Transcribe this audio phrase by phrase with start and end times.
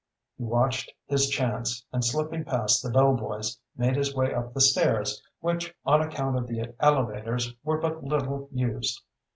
[0.35, 4.59] He watched his chance, and slipping past the bell boys, made his way up the
[4.59, 8.99] stairs, which, on account of the elevators, were but little used.